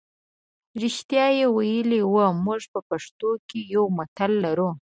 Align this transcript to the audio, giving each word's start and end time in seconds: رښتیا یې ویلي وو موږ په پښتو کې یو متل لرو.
رښتیا 0.81 1.25
یې 1.37 1.45
ویلي 1.55 2.01
وو 2.05 2.25
موږ 2.45 2.61
په 2.73 2.79
پښتو 2.89 3.29
کې 3.47 3.59
یو 3.73 3.83
متل 3.97 4.31
لرو. 4.45 4.69